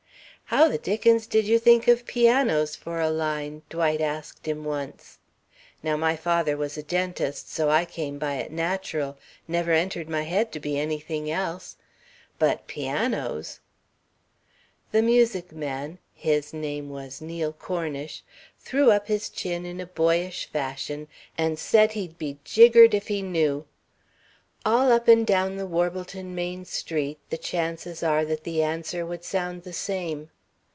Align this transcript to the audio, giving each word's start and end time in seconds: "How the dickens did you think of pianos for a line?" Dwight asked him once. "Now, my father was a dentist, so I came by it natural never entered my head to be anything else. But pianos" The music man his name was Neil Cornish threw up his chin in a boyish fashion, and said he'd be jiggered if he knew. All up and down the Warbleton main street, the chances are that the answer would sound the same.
"How 0.45 0.67
the 0.67 0.77
dickens 0.77 1.27
did 1.27 1.47
you 1.47 1.57
think 1.59 1.87
of 1.87 2.05
pianos 2.05 2.75
for 2.75 2.99
a 2.99 3.09
line?" 3.09 3.61
Dwight 3.69 4.01
asked 4.01 4.45
him 4.45 4.65
once. 4.65 5.17
"Now, 5.81 5.95
my 5.95 6.17
father 6.17 6.57
was 6.57 6.77
a 6.77 6.83
dentist, 6.83 7.49
so 7.49 7.69
I 7.69 7.85
came 7.85 8.19
by 8.19 8.35
it 8.35 8.51
natural 8.51 9.17
never 9.47 9.71
entered 9.71 10.09
my 10.09 10.23
head 10.23 10.51
to 10.51 10.59
be 10.59 10.77
anything 10.77 11.31
else. 11.31 11.77
But 12.37 12.67
pianos" 12.67 13.61
The 14.91 15.01
music 15.01 15.53
man 15.53 15.99
his 16.13 16.53
name 16.53 16.89
was 16.89 17.21
Neil 17.21 17.53
Cornish 17.53 18.21
threw 18.59 18.91
up 18.91 19.07
his 19.07 19.29
chin 19.29 19.65
in 19.65 19.79
a 19.79 19.85
boyish 19.85 20.47
fashion, 20.47 21.07
and 21.37 21.57
said 21.57 21.93
he'd 21.93 22.17
be 22.17 22.39
jiggered 22.43 22.93
if 22.93 23.07
he 23.07 23.21
knew. 23.21 23.65
All 24.65 24.91
up 24.91 25.07
and 25.07 25.25
down 25.25 25.55
the 25.55 25.65
Warbleton 25.65 26.35
main 26.35 26.65
street, 26.65 27.19
the 27.29 27.37
chances 27.37 28.03
are 28.03 28.25
that 28.25 28.43
the 28.43 28.61
answer 28.61 29.05
would 29.05 29.23
sound 29.23 29.63
the 29.63 29.71
same. 29.71 30.29